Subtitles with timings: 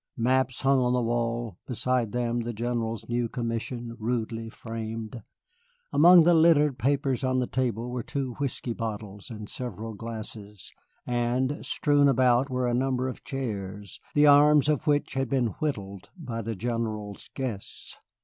[0.17, 5.21] Maps hung on the wall, beside them the General's new commission, rudely framed.
[5.93, 10.71] Among the littered papers on the table were two whiskey bottles and several glasses,
[11.05, 16.09] and strewn about were a number of chairs, the arms of which had been whittled
[16.17, 17.95] by the General's guests.